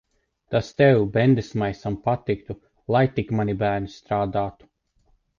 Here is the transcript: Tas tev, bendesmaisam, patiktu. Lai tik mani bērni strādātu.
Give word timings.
Tas 0.53 0.69
tev, 0.81 1.01
bendesmaisam, 1.17 1.97
patiktu. 2.07 2.55
Lai 2.95 3.01
tik 3.19 3.29
mani 3.41 3.55
bērni 3.59 3.93
strādātu. 3.97 4.69